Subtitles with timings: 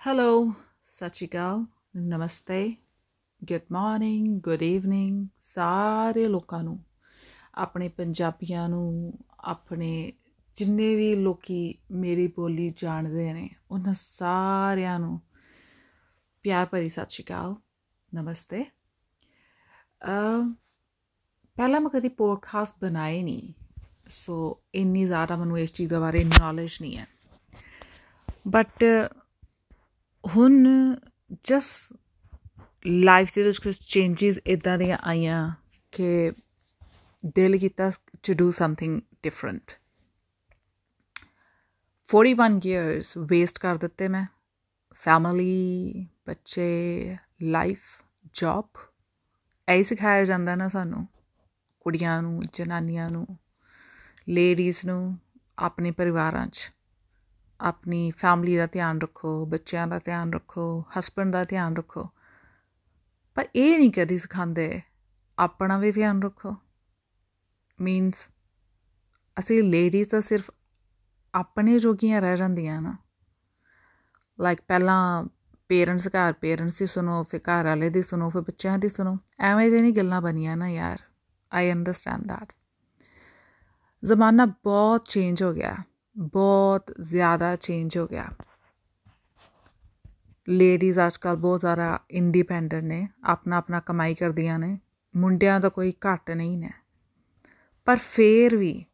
[0.00, 0.52] Hello
[0.86, 1.64] ਸਤਿ ਸ਼੍ਰੀ ਅਕਾਲ
[1.96, 2.72] ਨਮਸਤੇ
[3.44, 6.84] ਗੁੱਡ ਮਾਰਨਿੰਗ ਗੁੱਡ ਈਵਨਿੰਗ ਸਾਰੇ ਲੋਕਾਂ ਨੂੰ।
[7.54, 10.12] ਆਪਣੇ ਪੰਜਾਬੀਆਂ ਨੂੰ, ਆਪਣੇ
[10.56, 15.20] ਜਿੰਨੇ ਵੀ ਲੋਕੀ ਮੇਰੀ ਬੋਲੀ ਜਾਣਦੇ ਨੇ, ਉਹਨਾਂ ਸਾਰਿਆਂ ਨੂੰ
[16.42, 17.54] ਪਿਆਰ ਭਰੀ ਸਤਿ ਸ਼੍ਰੀ ਅਕਾਲ
[18.14, 20.54] ਨਮਸਤੇ। ਅ
[21.56, 23.52] ਪਹਿਲਾਂ ਮੈਂ ਕਦੀ ਪੋਡਕਾਸਟ ਬਣਾਏ ਨਹੀਂ
[24.08, 27.06] ਸੋ ਇੰਨੀ ਜ਼ਿਆਦਾ ਮੈਨੂੰ ਇਸ ਚੀਜ਼ ਬਾਰੇ ਨੌਲੇਜ ਨਹੀਂ ਹੈ।
[28.48, 28.84] ਬਟ
[30.36, 30.64] ਹੁਣ
[31.44, 31.92] ਜਸ
[32.86, 35.54] ਲਾਈਫ ਦੇ ਵਿੱਚ ਕੁਝ ਚੇਂਜਸ ਇਦਾਂ ਦੀਆਂ ਆਈਆਂ
[35.92, 36.32] ਕਿ
[37.26, 37.90] ਦਿਲ ਕੀਤਾ
[38.22, 39.72] to do something different
[42.10, 44.26] 41 years waste ਕਰ ਦਿੱਤੇ ਮੈਂ।
[44.92, 47.78] ਫੈਮਿਲੀ ਬੱਚੇ ਲਾਈਫ
[48.34, 48.68] ਜੌਬ
[49.68, 51.08] ਐ ਸਿਖਾਇਆ ਜਾਂਦਾ ਨਾ ਸਾਨੂੰ।
[51.80, 53.26] ਕੁੜੀਆਂ ਨੂੰ, ਜਨਾਨੀਆਂ ਨੂੰ
[54.28, 55.18] ਲੇਡੀਜ਼ ਨੂੰ,
[55.58, 56.72] ਆਪਣੇ ਪਰਿਵਾਰਾਂ 'ਚ।
[57.60, 62.08] ਆਪਣੀ ਫੈਮਿਲੀ ਦਾ ਧਿਆਨ ਰੱਖੋ, ਬੱਚਿਆਂ ਦਾ ਧਿਆਨ ਰੱਖੋ ਹਸਬੰਡ ਦਾ ਧਿਆਨ ਰੱਖੋ।
[63.34, 64.80] ਪਰ ਇਹ ਨਹੀਂ ਕਦੀ ਸਿਖਾਉਂਦੇ,
[65.38, 66.56] ਆਪਣਾ ਵੀ ਧਿਆਨ ਰੱਖੋ।
[67.80, 68.28] ਮੀਨਸ
[69.38, 70.50] ਅਸੀਂ ਲੇਡੀਜ਼ ਤਾਂ ਸਿਰਫ
[71.34, 72.96] ਆਪਣੇ ਜੋਗੀਆਂ ਰਹਿ ਜਾਂਦੀਆਂ ਨਾ।
[74.40, 75.24] ਲਾਈਕ ਪਹਿਲਾਂ
[75.68, 79.70] ਪੇਰੈਂਟਸ ਘਰ ਪੇਰੈਂਟਸ ਦੀ ਸੁਣੋ, ਫਿਰ ਘਰ ਵਾਲੇ ਦੀ ਸੁਣੋ, ਫਿਰ ਬੱਚਿਆਂ ਦੀ ਸੁਣੋ। ਐਵੇਂ
[79.70, 80.98] ਦੇ ਨਹੀਂ ਗੱਲਾਂ ਬਣੀਆਂ ਨਾ ਯਾਰ।
[81.52, 82.52] ਆਈ ਅੰਡਰਸਟੈਂਡ ਦੈਟ
[84.04, 85.76] ਜ਼ਮਾਨਾ ਬਹੁਤ ਚੇਂਜ ਹੋ ਗਿਆ।
[86.18, 88.24] ਬਹੁਤ ਜ਼ਿਆਦਾ ਚੇਂਜ ਹੋ ਗਿਆ।
[90.48, 94.78] ਲੇਡੀਜ਼ ਅੱਜਕੱਲ ਬਹੁਤ ਜ਼ਿਆਦਾ ਇੰਡੀਪੈਂਡੈਂਟ ਨੇ ਆਪਣਾ ਆਪਣਾ ਕਮਾਈ ਕਰਦੀਆਂ ਨੇ,
[95.16, 96.70] ਮੁੰਡਿਆਂ ਦਾ ਕੋਈ ਘੱਟ ਨਹੀਂ ਨੇ।
[97.84, 98.84] ਪਰ ਫੇਰ ਵੀ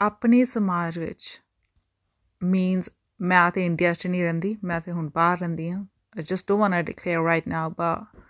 [0.00, 1.42] ਆਪਣੇ ਸਮਾਜ ਵਿੱਚ
[2.42, 5.84] ਮੀਨਸ ਮੈਂ ਤੇ ਇੰਡੀਆ 'ਚ ਨਹੀਂ ਰਹਿੰਦੀ, ਮੈਂ ਤੇ ਹੁਣ ਬਾਹਰ ਰਹਿੰਦੀ ਹਾਂ।
[6.16, 8.20] I just don't want to declare right now but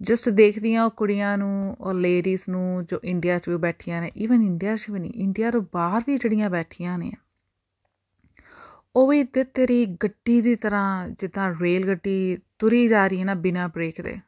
[0.00, 4.76] just ਦੇਖਦੀਆਂ ਕੁੜੀਆਂ ਨੂੰ ਔਰ ਲੇਡੀਜ਼ ਨੂੰ ਜੋ ਇੰਡੀਆ 'ਚ ਵੀ ਬੈਠੀਆਂ ਨੇ ਇਵਨ ਇੰਡੀਆ
[4.76, 7.12] 'ਚ ਵੀ ਨਹੀਂ ਇੰਡੀਆ ਤੋਂ ਬਾਹਰ ਵੀ ਜਿਹੜੀਆਂ ਬੈਠੀਆਂ ਨੇ,
[8.96, 13.34] ਉਹ ਵੀ ਤੇ ਤੇਰੀ ਗੱਡੀ ਦੀ ਤਰ੍ਹਾਂ ਜਿੱਦਾਂ ਰੇਲ ਗੱਡੀ ਤੁਰੀ ਜਾ ਰਹੀ ਹੈ ਨਾ
[13.36, 14.18] ਬਿਨਾ ਬ੍ਰੇਕ ਦੇ,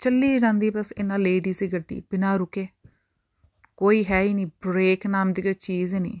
[0.00, 2.66] ਚੱਲੀ ਜਾਂਦੀ ਬਸ ਇਹਨਾਂ ਲੇਡੀਜ਼ ਦੀ ਗੱਡੀ, ਬਿਨਾ ਰੁਕੇ,
[3.76, 6.20] ਕੋਈ ਹੈ ਹੀ ਨਹੀਂ ਬ੍ਰੇਕ ਨਾਮ ਦੀ ਕੋਈ ਚੀਜ਼ ਹੀ ਨਹੀਂ।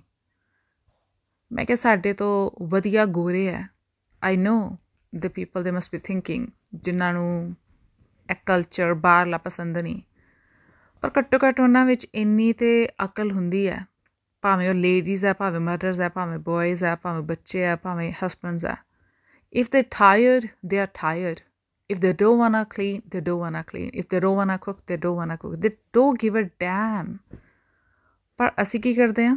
[1.50, 3.68] ਮੈਂ ਕਿਹਾ ਸਾਡੇ ਤੋਂ ਵਧੀਆ ਗੋਰੇ ਹੈ
[4.22, 4.56] I know
[5.12, 7.54] the people they must be thinking ਜਿਨ੍ਹਾਂ ਨੂੰ
[8.30, 10.02] ਇਹ ਕਲਚਰ ਬਾਹਰਲਾ ਪਸੰਦ ਨਹੀਂ
[11.02, 13.84] ਪਰ ਘੱਟੋ ਘੱਟ ਉਹਨਾਂ ਵਿੱਚ ਇੰਨੀ ਤੇ ਅਕਲ ਹੁੰਦੀ ਹੈ
[14.42, 18.64] ਭਾਵੇਂ ਉਹ ਲੇਡੀਜ਼ ਹੈ ਭਾਵੇਂ ਮਦਰਸ ਹੈ ਭਾਵੇਂ ਬॉयਜ਼ ਹੈ ਭਾਵੇਂ ਬੱਚੇ ਹੈ ਭਾਵੇਂ ਹਸਬੰਡਸ
[18.64, 18.76] ਹੈ
[19.52, 21.40] if they tired they are tired
[21.90, 23.90] if they don't wanna clean, they don't wanna clean.
[23.94, 25.60] If they don't wanna cook, they don't wanna cook.
[25.60, 27.12] They don't give a damn.
[28.38, 29.36] ਪਰ ਅਸੀਂ ਕੀ ਕਰਦੇ ਆ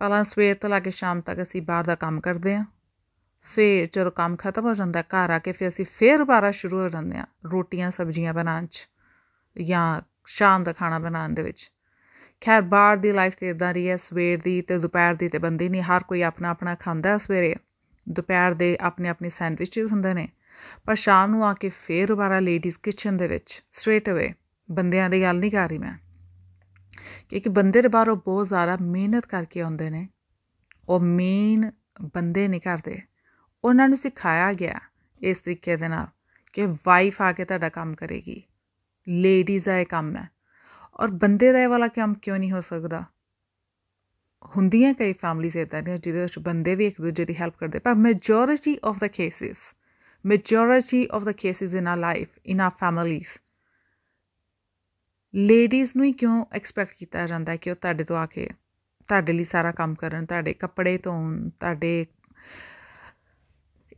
[0.00, 2.64] ਪਹਿਲਾਂ ਸਵੇਰ ਤੋਂ ਲੈ ਕੇ ਸ਼ਾਮ ਤੱਕ ਅਸੀਂ ਬਾਹਰ ਦਾ ਕੰਮ ਕਰਦੇ ਆ
[3.44, 6.88] ਫੇਰ ਜਦੋਂ ਕੰਮ ਖਤਮ ਹੋ ਜਾਂਦਾ, ਘਰ ਆ ਕੇ ਫੇਰ ਅਸੀਂ ਫੇਰ ਦੁਬਾਰਾ ਸ਼ੁਰੂ ਹੋ
[6.88, 8.88] ਜਾਂਦੇ ਆ ਰੋਟੀਆਂ, ਸਬਜ਼ੀਆਂ ਬਣਾਉਣ 'ਚ
[9.62, 11.72] ਜਾਂ ਸ਼ਾਮ ਦਾ ਖਾਣਾ ਬਣਾਉਣ ਦੇ ਵਿੱਚ।
[12.40, 15.68] ਖੈਰ, ਬਾਹਰ ਦੀ ਲਾਈਫ ਤੇ ਇਦਾਂ ਰਹੀ ਹੈ, ਸਵੇਰ ਦੀ ਤੇ ਦੁਪਹਿਰ ਦੀ ਤੇ ਬੰਦੀ
[15.68, 17.56] ਨਹੀਂ, ਹਰ ਕੋਈ ਆਪਣਾ ਆਪਣਾ ਖਾਂਦਾ ਸਵੇਰੇ।
[18.08, 20.28] ਦੁਪਹਿਰ ਦੇ ਆਪਣੇ ਆਪਣੇ ਸੈਂਡਵਿਚਸ ਹੁੰਦੇ ਨੇ,
[20.86, 24.32] ਪਰ ਸ਼ਾਮ ਨੂੰ ਆ ਕੇ ਫੇਰ ਦੁਬਾਰਾ ਲੇਡੀਜ਼ ਕਿਚਨ ਦੇ ਵਿੱਚ ਸਟ੍ਰੇਟ ਅਵੇ
[24.70, 25.98] ਬੰਦਿਆਂ ਦੀ ਗੱਲ ਨਹੀਂ ਕਰ ਰਹੀ ਮੈਂ।
[27.28, 30.08] ਕਿਉਂਕਿ ਬੰਦੇ ਦੇ ਬਾਹਰੋਂ ਬਹੁਤ ਜ਼ਿਆਦਾ ਮਿਹਨਤ ਕਰਕੇ ਆਉਂਦੇ ਨੇ,
[30.88, 31.70] ਉਹ ਮੇਨ
[32.14, 33.00] ਬੰਦੇ ਨਹੀਂ ਕਰਦੇ।
[33.64, 34.78] ਉਹਨਾਂ ਨੂੰ ਸਿਖਾਇਆ ਗਿਆ
[35.20, 36.06] ਇਸ ਤਰੀਕੇ ਦੇ ਨਾਲ
[36.52, 38.42] ਕਿ ਵਾਈਫ ਆ ਕੇ ਤੁਹਾਡਾ ਕੰਮ ਕਰੇਗੀ।
[39.08, 40.28] ਲੇਡੀਜ਼ ਦਾ ਇਹ ਕੰਮ ਹੈ।
[40.94, 43.04] ਔਰ ਬੰਦੇ ਦਾ ਇਹ ਵਾਲਾ ਕੰਮ ਕਿਉਂ ਨਹੀਂ ਹੋ ਸਕਦਾ?
[44.56, 47.94] ਹੁੰਦੀਆਂ ਕਈ ਫੈਮਲੀਜ਼ ਇਦਾਂ ਦੀਆਂ ਜਿਹਦੇ ਵਿੱਚ ਬੰਦੇ ਵੀ ਇੱਕ ਦੂਜੇ ਦੀ ਹੈਲਪ ਕਰਦੇ, ਪਰ
[47.94, 49.74] majority of the cases
[50.24, 53.28] majority of the cases in a life in ਆ ਫੈਮਲੀਜ਼
[55.34, 58.48] ਲੇਡੀਜ਼ ਨੂੰ ਹੀ ਕਿਉਂ ਐਕਸਪੈਕਟ ਕੀਤਾ ਜਾਂਦਾ ਕਿ ਉਹ ਤੁਹਾਡੇ ਤੋਂ ਆ ਕੇ,
[59.08, 62.06] ਤੁਹਾਡੇ ਲਈ ਸਾਰਾ ਕੰਮ ਕਰਨ, ਤੁਹਾਡੇ ਕੱਪੜੇ ਧੋਣ, ਤੁਹਾਡੇ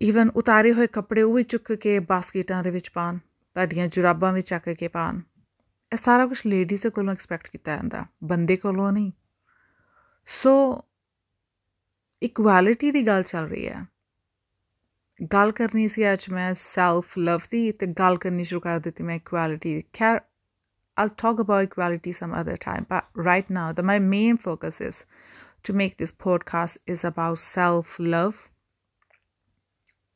[0.03, 3.19] ਈਵਨ ਉਤਾਰੇ ਹੋਏ ਕੱਪੜੇ ਉਹ ਵੀ ਚੁੱਕ ਕੇ ਬਾਸਕਟਾਂ ਦੇ ਵਿੱਚ ਪਾਣ
[3.55, 5.21] ਤੁਹਾਡੀਆਂ ਜੁਰਾਬਾਂ ਵਿੱਚ ਚੱਕ ਕੇ ਪਾਣ
[5.93, 9.13] ਇਹ ਸਾਰਾ ਕੁਝ ਲੇਡੀਜ਼ ਦੇ ਕੋਲੋਂ ਐਕਸਪੈਕਟ ਕੀਤਾ ਜਾਂਦਾ, ਬੰਦੇ ਕੋਲੋਂ ਨਹੀਂ।
[10.27, 10.85] ਸੋ
[12.23, 13.87] ਇਕੁਐਲਿਟੀ ਦੀ ਗੱਲ ਚੱਲ ਰਹੀ ਹੈ।
[15.33, 19.17] ਗੱਲ ਕਰਨੀ ਸੀ ਅੱਜ ਮੈਂ ਸੈਲਫ ਲਵ ਦੀ ਤੇ ਗੱਲ ਕਰਨੀ ਸ਼ੁਰੂ ਕਰ ਦਿੱਤੀ ਮੈਂ
[19.17, 20.21] ਇਕੁਐਲਿਟੀ ਖੈਰ,
[21.03, 25.07] I'll talk about equality some other time, but right now, the my main focus is
[25.63, 28.54] to make this podcast is about self love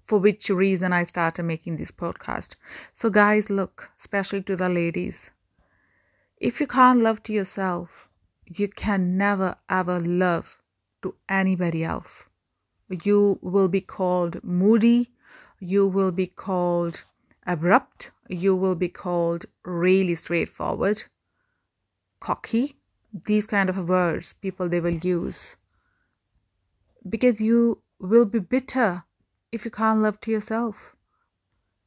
[0.08, 2.54] for which reason I started making this podcast.
[2.94, 5.30] So, guys, look, especially to the ladies,
[6.38, 8.08] if you can't love to yourself,
[8.46, 10.56] you can never ever love
[11.02, 12.28] to anybody else.
[12.88, 15.10] You will be called moody,
[15.60, 17.04] you will be called
[17.46, 21.02] abrupt, you will be called really straightforward,
[22.18, 22.76] cocky.
[23.26, 25.56] These kind of words people they will use
[27.08, 29.04] because you will be bitter
[29.53, 30.75] if you can't love to yourself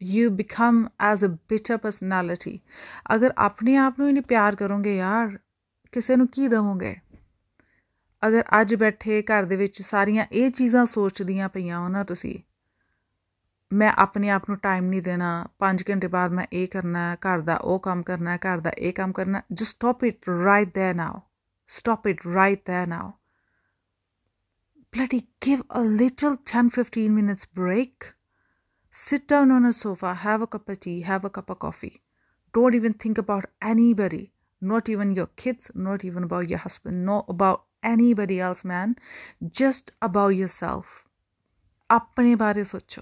[0.01, 0.79] you become
[1.13, 2.59] as a bitter personality
[3.15, 5.39] ਅਗਰ ਆਪਣੇ ਆਪ ਨੂੰ ਹੀ ਨਹੀਂ ਪਿਆਰ ਕਰੋਗੇ ਯਾਰ
[5.93, 6.97] ਕਿਸੇ ਨੂੰ ਕੀ ਦਵੋਗੇ
[8.27, 12.39] ਅਗਰ ਅੱਜ ਬੈਠੇ ਘਰ ਦੇ ਵਿੱਚ ਸਾਰੀਆਂ ਇਹ ਚੀਜ਼ਾਂ ਸੋਚਦੀਆਂ ਪਈਆਂ ਹੋ ਨਾ ਤੁਸੀਂ
[13.73, 15.29] ਮੈਂ ਆਪਣੇ ਆਪ ਨੂੰ ਟਾਈਮ ਨਹੀਂ ਦੇਣਾ
[15.65, 18.71] 5 ਘੰਟੇ ਬਾਅਦ ਮੈਂ ਇਹ ਕਰਨਾ ਹੈ ਘਰ ਦਾ ਉਹ ਕੰਮ ਕਰਨਾ ਹੈ ਘਰ ਦਾ
[18.79, 21.21] ਇਹ ਕੰਮ ਕਰਨਾ just stop it right there now
[21.69, 23.13] stop it right there now
[24.94, 28.14] bloody give a little 10 15 minutes break.
[28.96, 32.02] Sit down on a sofa, have a cup of tea, have a cup of coffee.
[32.54, 37.26] Don't even think about anybody, not even your kids, not even about your husband, not
[37.30, 38.96] about anybody else, man.
[39.62, 40.86] Just about yourself.
[41.90, 43.02] ਆਪਣੇ ਬਾਰੇ ਸੋਚੋ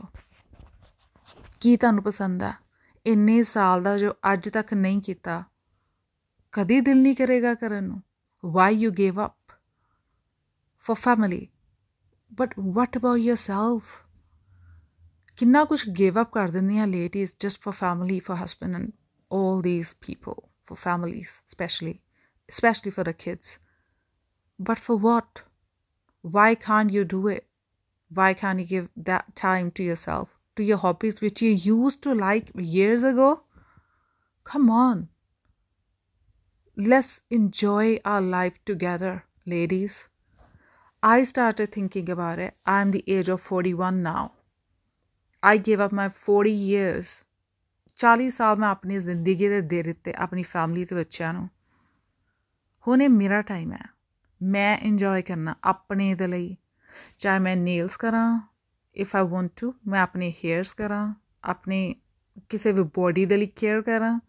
[1.61, 2.53] ਕੀ ਤੁਹਾਨੂੰ ਪਸੰਦ ਆ
[3.05, 5.43] ਇੰਨੇ ਸਾਲ ਦਾ ਜੋ ਅੱਜ ਤੱਕ ਨਹੀਂ ਕੀਤਾ
[6.53, 8.01] ਕਦੀ ਦਿਲ ਨਹੀਂ ਕਰੇਗਾ ਕਰਨ ਨੂੰ
[8.43, 9.53] why you give up
[10.85, 11.47] for family
[12.31, 13.97] but what about yourself?
[15.37, 18.91] ਕਿੰਨਾ ਕੁਝ ਗਿਵ ਅਪ ਕਰ ਦਿੰਦੀਆਂ ladies just for family for husband and
[19.29, 22.01] all these people for families especially
[22.49, 23.59] especially for the kids.
[24.59, 25.43] But for what?
[26.21, 27.47] Why can't you do it?
[28.11, 32.13] Why can't you give that time to yourself to your hobbies which you used to
[32.13, 33.43] like years ago?
[34.43, 35.07] Come on.
[36.75, 40.08] Let's enjoy our life together ladies.
[41.03, 42.55] I started thinking about it.
[42.65, 44.33] I'm the age of 41 now.
[45.43, 47.07] I gave up my 40 years.
[47.97, 51.47] 40 ਸਾਲ ਮੈਂ ਆਪਣੀ ਜ਼ਿੰਦਗੀ ਦੇ ਦੇ ਦਿੱਤੇ ਆਪਣੀ family ਤੇ ਬੱਚਿਆਂ ਨੂੰ
[52.87, 53.85] ਹੁਣ ਇਹ ਮੇਰਾ ਟਾਈਮ ਹੈ
[54.41, 56.55] ਮੈਂ ਇੰਜੋਏ ਕਰਨਾ ਆਪਣੇ ਦੇ ਲਈ
[57.19, 58.39] ਚਾਹੇ ਮੈਂ ਨੇਲਸ ਕਰਾਂ
[58.95, 61.13] ਇਫ ਆਈ ਵਾਂਟ ਟੂ ਮੈਂ ਆਪਣੇ ਹੇਅਰਸ ਕਰਾਂ
[61.43, 61.95] ਆਪਣੇ
[62.49, 64.19] ਕਿਸੇ ਵੀ ਬੋਡੀ ਦੇ ਲਈ ਕੇਅਰ ਕਰਾਂ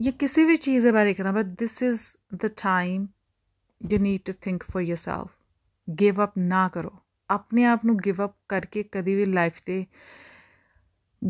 [0.00, 2.00] ਜਾਂ ਕਿਸੇ ਵੀ ਚੀਜ਼ ਦੇ ਬਾਰੇ ਕਰਾਂ but this is
[2.34, 3.06] the time
[3.80, 5.39] you need to think for yourself
[6.00, 6.92] give up ਨਾ ਕਰੋ।
[7.30, 9.86] ਆਪਣੇ ਆਪ ਨੂੰ ਗਿਵ ਅਪ ਕਰਕੇ ਕਦੀ ਵੀ ਲਾਈਫ ਤੇ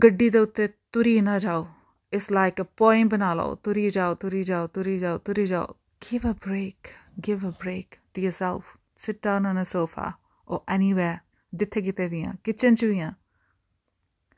[0.03, 1.69] ਗੱਡੀ ਦੇ ਉੱਤੇ ਤੁਰੀ ਨਾ ਜਾਓ।
[2.13, 5.77] ਇਸ ਲਾਈਕ ਅ ਪੋਇਮ ਬਣਾ ਲਓ। ਤੁਰੀ ਜਾਓ ਤੁਰੀ ਜਾਓ ਤੁਰੀ ਜਾਓ ਤੁਰੀ ਜਾਓ।
[6.13, 6.89] Give a break
[7.29, 8.61] give a break to yourself
[9.07, 10.09] sit down on a sofa
[10.49, 11.17] or anywhere
[11.55, 13.13] ਜਿੱਥੇ ਕਿਤੇ ਵੀ ਆ ਕਿਚਨ 'ਚ ਵੀ ਆ।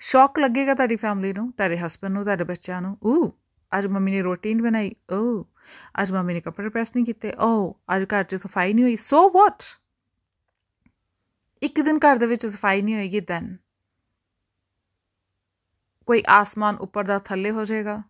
[0.01, 3.29] ਸ਼ੌਕ ਲੱਗੇਗਾ ਤੁਹਾਡੀ ਫੈਮਿਲੀ ਨੂੰ, ਤੁਹਾਡੇ ਹਸਬੰਡ ਨੂੰ, ਤੁਹਾਡੇ ਬੱਚਿਆਂ ਨੂੰ। ਓ
[3.79, 5.43] ਅੱਜ ਮੰਮੀ ਨੇ ਰੋਟੀ ਨਹੀਂ ਬਣਾਈ। ਓ
[6.03, 9.31] ਅੱਜ ਮੰਮੀ ਨੇ ਕੱਪੜੇ ਪ੍ਰੈਸ ਨਹੀਂ ਕੀਤੇ। ਓ ਅੱਜ ਘਰ 'ਚ ਸਫ਼ਾਈ ਨਹੀਂ ਹੋਈ। ਸੋ
[9.31, 9.63] ਵਾਟ
[11.63, 13.57] ਇੱਕ ਦਿਨ ਘਰ ਦੇ ਵਿੱਚ ਸਫ਼ਾਈ ਨਹੀਂ ਹੋਏਗੀ ਦੈਨ
[16.07, 18.03] ਕੋਈ ਆਸਮਾਨ ਉੱਪਰ ਦਾ ਥੱਲੇ ਹੋ ਜਾਏਗਾ।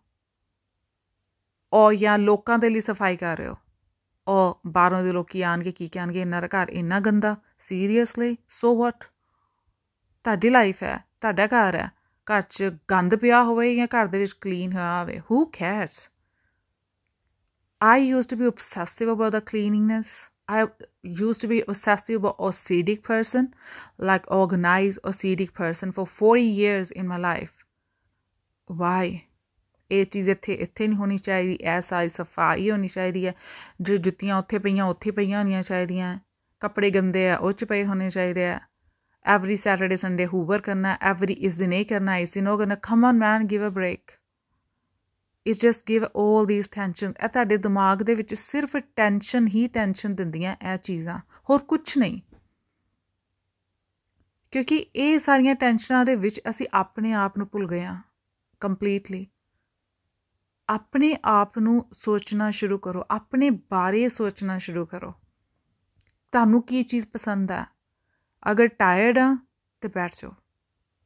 [1.73, 3.55] ਔਰ ਜਾਂ ਲੋਕਾਂ ਦੇ ਲਈ ਸਫ਼ਾਈ ਕਰ ਰਹੇ ਹੋ।
[4.27, 9.03] ਉਹ ਬਾਹਰੋਂ ਦੇ ਲੋਕੀ ਆਣਗੇ, ਕੀ ਕਹਿਣਗੇ ਇੰਨਾ ਘਰ ਇੰਨਾ ਗੰਦਾ ਸੀਰੀਅਸਲੀ ਸੋ ਵਾਟ
[10.23, 11.91] ਤੁਹਾਡੀ ਲਾਈਫ ਹੈ, ਤੁਹਾਡਾ ਘਰ ਹੈ।
[12.27, 16.09] ਘਰ 'ਚ ਗੰਦ ਪਿਆ ਹੋਵੇ ਜਾਂ ਘਰ ਦੇ ਵਿੱਚ ਕਲੀਨ ਹੋਇਆ ਹੋਵੇ ਹੂ ਕੈਰਸ
[17.81, 20.32] I used to be obsessive about the cleanliness.
[20.47, 20.67] I
[21.03, 23.53] used to be obsessive about OCD person,
[23.97, 27.53] like organized OCD person for 40 years in my life.
[28.69, 29.19] Why?
[29.91, 33.33] ਇਹ ਚੀਜ਼ ਇੱਥੇ ਇੱਥੇ ਨਹੀਂ ਹੋਣੀ ਚਾਹੀਦੀ ਐ ਸਾਈ ਸਫ਼ਾਈ ਹੋਣੀ ਚਾਹੀਦੀ ਹੈ।
[33.81, 36.19] ਜੇ ਜੁੱਤੀਆਂ ਉੱਥੇ ਪਈਆਂ ਉੱਥੇ ਪਈਆਂ ਹੋਣੀਆਂ ਚਾਹੀਦੀਆਂ।
[36.59, 38.59] ਕੱਪੜੇ ਗੰਦੇ ਆ ਉਹ ਚ ਪਏ ਹੋਣੇ ਚਾਹੀਦੇ ਆ।
[39.25, 43.05] ਐਵਰੀ ਸੈਟਰਡੇ ਸੰਡੇ ਹੂਵਰ ਕਰਨਾ ਐਵਰੀ ਇਸ ਦਿਨ ਇਹ ਕਰਨਾ ਇਸ ਦਿਨ ਉਹ ਕਰਨਾ। Come
[43.05, 44.11] on man give a break
[45.47, 50.15] it's just give 올 these tension ਇਹ ਤੁਹਾਡੇ ਦਿਮਾਗ ਦੇ ਵਿੱਚ ਸਿਰਫ ਟੈਨਸ਼ਨ ਹੀ ਟੈਨਸ਼ਨ
[50.15, 51.19] ਦਿੰਦੀਆਂ ਇਹ ਚੀਜ਼ਾਂ।
[51.49, 52.21] ਹੋਰ ਕੁਝ ਨਹੀਂ।
[54.51, 58.01] ਕਿਉਂਕਿ ਇਹ ਸਾਰੀਆਂ ਟੈਨਸ਼ਨਾਂ ਦੇ ਵਿੱਚ ਅਸੀਂ ਆਪਣੇ ਆਪ ਨੂੰ ਭੁੱਲ ਗਏ ਹਾਂ।
[58.59, 59.27] ਕੰਪਲੀਟਲੀ
[60.69, 65.11] ਆਪਣੇ ਆਪ ਨੂੰ ਸੋਚਣਾ ਸ਼ੁਰੂ ਕਰੋ। ਆਪਣੇ ਬਾਰੇ ਸੋਚਣਾ ਸ਼ੁਰੂ ਕਰੋ।
[66.31, 67.65] ਤੁਹਾਨੂੰ ਕੀ ਚੀਜ਼ ਪਸੰਦ ਆ
[68.51, 69.37] ਅਗਰ ਟਾਇਰਡ ਆ
[69.81, 70.31] ਤੇ ਬੈਠ ਜਾਓ।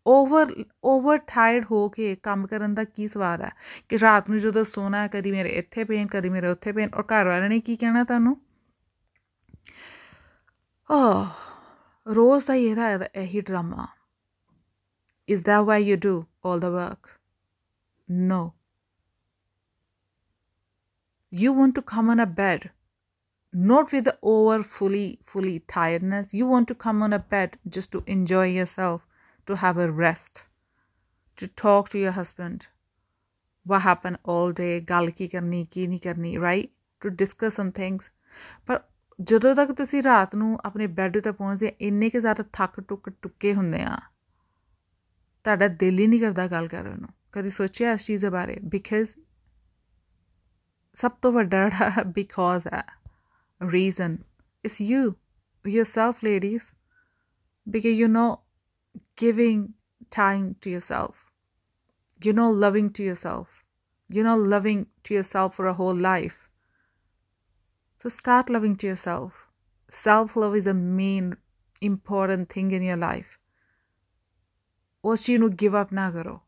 [0.08, 0.54] ਓਵਰ
[0.84, 3.50] ਓਵਰ ਟਾਇਰਡ ਹੋ ਕੇ ਕੰਮ ਕਰਨ ਦਾ ਕੀ ਸਵਾਦ ਆ
[3.90, 7.04] ਕਿ ਰਾਤ ਨੂੰ ਜਦੋਂ ਸੋਣਾ ਹੈ ਕਦੀ ਮੇਰੇ ਇੱਥੇ ਪੇਨ ਕਦੀ ਮੇਰੇ ਉੱਥੇ ਪੇਨ ਔਰ
[7.04, 8.38] ਘਰ ਵਾਲਿਆਂ ਨੇ ਕੀ ਕਹਿਣਾ ਤੁਹਾਨੂੰ
[10.90, 13.88] ਆਹ ਰੋਜ਼ ਦਾ ਇਹਦਾ ਇਹੀ drama
[15.28, 17.10] is that why you do all the work
[18.10, 18.52] no
[21.32, 22.70] you want to come on a bed
[23.54, 27.92] not with the over fully fully tiredness you want to come on a bed just
[27.92, 29.02] to enjoy yourself
[29.48, 30.44] to have a rest,
[31.38, 32.68] to talk to your husband.
[33.66, 36.70] What happened all day, ਗੱਲ ਕੀ ਕਰਨੀ ਕੀ ਨਹੀਂ ਕਰਨੀ right
[37.02, 38.10] to discuss some things
[38.68, 38.80] ਪਰ
[39.20, 43.54] ਜਦੋਂ ਤੱਕ ਤੁਸੀਂ ਰਾਤ ਨੂੰ ਆਪਣੇ ਬੈੱਡ ਤੇ ਪਹੁੰਚਦੇ ਇੰਨੇ ਕਿ ਜ਼ਿਆਦਾ ਥੱਕ ਟੁੱਕ ਟੁੱਕੇ
[43.54, 43.98] ਹੁੰਦੇ ਆ
[45.46, 49.16] ਤੁਹਾਡਾ ਦਿਲ ਹੀ ਨਹੀਂ ਕਰਦਾ ਗੱਲ ਕਰਨ ਨੂੰ ਕਦੀ ਸੋਚਿਆ ਇਸ ਚੀਜ਼ ਬਾਰੇ ਬਿਕਾਜ਼
[50.98, 51.70] ਸਭ ਤੋਂ ਵੱਡਾ
[52.06, 52.84] ਬਿਕਾਜ਼ ਹੈ
[53.62, 54.18] reason
[54.64, 55.14] it's you
[55.66, 56.72] yourself ladies
[57.68, 58.28] because you know
[59.17, 59.75] giving
[60.11, 61.33] time to yourself
[62.21, 63.65] you know loving to yourself
[64.11, 66.51] you know loving to yourself for a whole life
[67.99, 69.33] so start loving to yourself
[69.91, 71.37] self love is a main
[71.83, 73.39] important thing in your life
[75.05, 76.41] ਉਸ ਚੀਜ਼ ਨੂੰ give up ਨਾ ਕਰੋ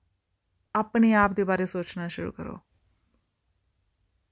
[0.74, 2.60] ਆਪਣੇ ਆਪ ਦੇ ਬਾਰੇ ਸੋਚਣਾ ਸ਼ੁਰੂ ਕਰੋ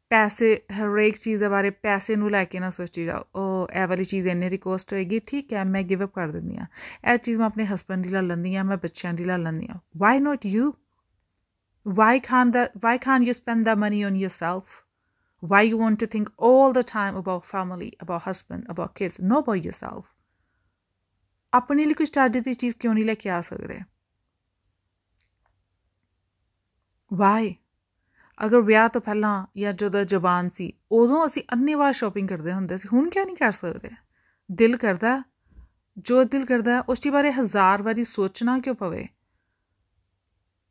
[0.10, 4.04] ਪੈਸੇ, ਹਰੇਕ ਚੀਜ਼ ਦੇ ਬਾਰੇ ਪੈਸੇ ਨੂੰ ਲੈ ਕੇ ਨਾ ਸੋਚੀ ਜਾਓ। ਉਹ ਇਹ ਵਾਲੀ
[4.04, 6.66] ਚੀਜ਼ ਇੰਨੇ ਦੀ ਕੋਸਟ ਹੋਏਗੀ, ਠੀਕ ਹੈ, ਮੈਂ ਗਿਵ ਅਪ ਕਰ ਦਿੰਦੀ ਆ
[7.14, 9.80] ਇਹ ਚੀਜ਼ ਮੈਂ ਆਪਣੇ ਹਸਬੰਡ ਦੀ ਲੈ ਲੈਂਦੀ ਆ ਮੈਂ ਬੱਚਿਆਂ ਦੀ ਲੈ ਲੈਂਦੀ ਆ
[9.98, 10.74] why not you
[11.88, 14.64] Y can the why can you spend the money on yourself?
[15.44, 19.36] Why you want to think all the time about family, about husband, about kids, no
[19.42, 20.02] about yourself?
[21.54, 23.80] ਆਪਣੇ ਲਈ ਕੁਝ ਚੱਜ ਦੀ ਚੀਜ਼ ਕਿਉਂ ਨਹੀਂ ਲੈ ਕੇ ਆ ਸਕਦੇ?
[27.14, 27.56] ਵਾਈ
[28.46, 32.89] ਅਗਰ ਵਿਆਹ ਤੋਂ ਪਹਿਲਾਂ ਜਾਂ ਜਦੋਂ ਜਵਾਨ ਸੀ, ਉਦੋਂ ਅਸੀਂ ਅੰਨੇਵਾਹ ਸ਼ਾਪਿੰਗ ਕਰਦੇ ਹੁੰਦੇ ਸੀ।
[32.94, 33.89] ਹੁਣ ਕਿਉਂ ਨਹੀਂ ਕਰ ਸਕਦੇ?
[34.51, 35.24] ਦਿਲ ਕਰਦਾ
[35.98, 39.08] ਜੋ ਦਿਲ ਕਰਦਾ ਉਸ ਚੀਜ਼ ਬਾਰੇ ਹਜ਼ਾਰ ਵਾਰੀ ਸੋਚਣਾ ਕਿਉਂ ਪਵੇ?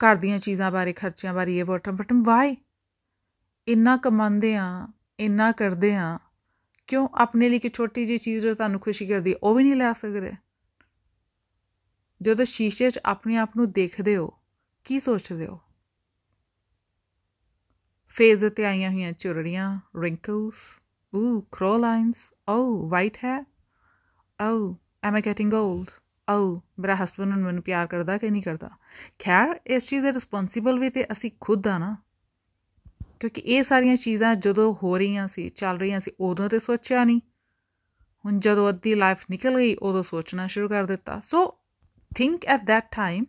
[0.00, 2.56] ਘਰ ਦੀਆਂ ਚੀਜ਼ਾਂ ਬਾਰੇ, ਖਰਚਿਆਂ ਬਾਰੇ, ਇਹ ਵਟਮ ਬਟਮ ਵਾਈ
[3.68, 4.88] ਇੰਨਾ ਕਮਾਉਂਦੇ ਆ
[5.20, 6.18] ਇੰਨਾ ਕਰਦੇ ਆ
[6.87, 9.92] ਕਿਉਂ ਆਪਣੇ ਲਈ ਕਿ ਛੋਟੀ ਜੀ ਚੀਜ਼ ਜੋ ਤੁਹਾਨੂੰ ਖੁਸ਼ੀ ਕਰਦੀ ਉਹ ਵੀ ਨਹੀਂ ਲੈ
[9.92, 10.32] ਸਕਦੇ?
[12.23, 14.32] ਜਦੋਂ ਸ਼ੀਸ਼ੇ 'ਚ ਆਪਣੇ ਆਪ ਨੂੰ ਦੇਖਦੇ ਹੋ,
[14.85, 15.61] ਕੀ ਸੋਚਦੇ ਹੋ?
[18.16, 20.54] ਫੇਜ਼ ਤੇ ਆਈਆਂ ਹੋਈਆਂ ਚੁਰੜੀਆਂ ਰਿੰਕਲਸ
[21.14, 22.16] ਓ ਕ੍ਰੋ ਲਾਈਨਸ
[22.49, 23.46] ਓ ਵਾਈਟ ਹੈ
[24.42, 25.87] oh am I getting old
[26.30, 28.70] oh ਮੇਰਾ ਹਸਬੰਡ ਮੈਨੂੰ ਪਿਆਰ ਕਰਦਾ ਕਿ ਨਹੀਂ ਕਰਦਾ?
[29.18, 31.96] ਖੈਰ, ਇਸ ਚੀਜ਼ ਦੇ ਰਿਸਪੌਂਸਿਬਲ ਵੀ ਤੇ ਅਸੀਂ ਖੁਦ ਆ ਨਾ।
[33.20, 37.20] ਕਿਉਂਕਿ ਇਹ ਸਾਰੀਆਂ ਚੀਜ਼ਾਂ ਜਦੋਂ ਹੋ ਰਹੀਆਂ ਸੀ, ਚੱਲ ਰਹੀਆਂ ਸੀ, ਉਦੋਂ ਤੇ ਸੋਚਿਆ ਨਹੀਂ।
[38.25, 41.58] ਹੁਣ ਜਦੋਂ ਅੱਧੀ ਲਾਈਫ ਨਿਕਲ ਗਈ, ਉਦੋਂ ਸੋਚਣਾ ਸ਼ੁਰੂ ਕਰ ਦਿੱਤਾ। So
[42.16, 43.25] think at that time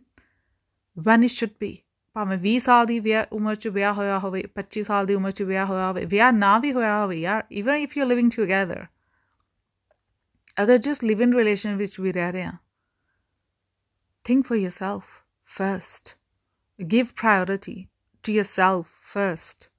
[0.98, 1.78] when it should be
[2.12, 5.42] ਭਾਵੇਂ 20 ਸਾਲ ਦੀ ਵਿਆਹ, ਉਮਰ 'ਚ ਵਿਆਹ ਹੋਇਆ ਹੋਵੇ 25 ਸਾਲ ਦੀ ਉਮਰ 'ਚ
[5.42, 8.86] ਵਿਆਹ ਹੋਇਆ ਹੋਵੇ, ਵਿਆਹ ਨਾ ਵੀ ਹੋਇਆ ਹੋਵੇ ਯਾਰ even if you are living together
[10.62, 12.52] ਅਗਰ ਜਸਟ ਲਿਵ ਇਨ ਰਿਲੇਸ਼ਨ ਵਿੱਚ ਵੀ ਰਹਿ ਰਹੇ ਆ
[14.30, 15.04] think for yourself
[15.58, 16.16] first,
[16.88, 17.88] give priority
[18.24, 18.86] to yourself
[19.16, 19.70] first.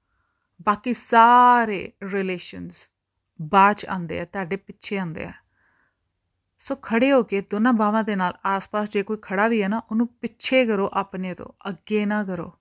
[0.62, 2.90] ਬਾਕੀ ਸਾਰੇ ਰਿਲੇਸ਼ਨਸ
[3.42, 5.32] ਬਾਅਦ ਆਉਂਦੇ ਆ, ਤੁਹਾਡੇ ਪਿੱਛੇ ਆਉਂਦੇ ਆ।
[6.59, 9.81] ਸੋ ਖੜੇ ਹੋ ਕੇ ਦੋਨਾਂ ਬਾਹਾਂ ਦੇ ਨਾਲ ਆਸ-ਪਾਸ ਜੇ ਕੋਈ ਖੜਾ ਵੀ ਹੈ ਨਾ
[9.91, 12.53] ਉਹਨੂੰ ਪਿੱਛੇ ਕਰੋ ਆਪਣੇ ਤੋਂ ਅੱਗੇ ਨਾ ਕਰੋ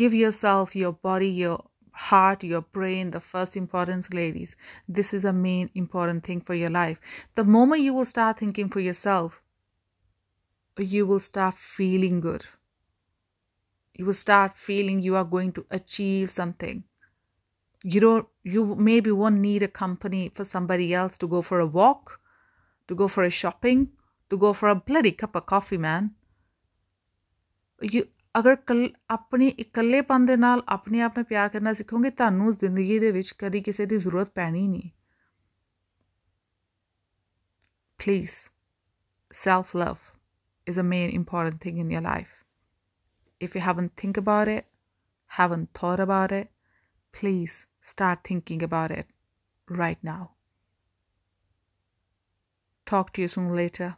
[0.00, 1.56] give yourself your body your
[2.02, 4.54] heart your brain the first importance ladies
[4.98, 8.70] this is a main important thing for your life the moment you will start thinking
[8.76, 9.40] for yourself
[10.94, 12.46] you will start feeling good
[14.00, 16.82] you will start feeling you are going to achieve something
[17.84, 18.26] you don't
[18.56, 22.18] you maybe won't need a company for somebody else to go for a walk
[22.88, 23.86] to go for a shopping,
[24.30, 26.10] to go for a bloody cup of coffee, man.
[27.82, 28.04] You
[28.38, 33.10] ਅਗਰ ਕੱਲ ਆਪਣੀ ਇਕੱਲੇਪਨ ਦੇ ਨਾਲ ਆਪਣੇ ਆਪ ਨੂੰ ਪਿਆਰ ਕਰਨਾ ਸਿੱਖੋਗੇ ਤੁਹਾਨੂੰ ਜ਼ਿੰਦਗੀ ਦੇ
[33.10, 34.90] ਵਿੱਚ ਕਦੀ ਕਿਸੇ ਦੀ ਜ਼ਰੂਰਤ ਪੈਣੀ ਨਹੀਂ
[37.98, 38.32] please
[39.32, 40.08] self love
[40.66, 42.32] is a main important thing in your life.
[43.40, 44.66] If you haven't think about it,
[45.30, 46.50] haven't thought about it,
[47.14, 49.06] please start thinking about it
[49.68, 50.22] right now.
[52.87, 53.97] Talk to you soon later.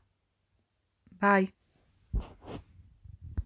[1.21, 1.53] Bye.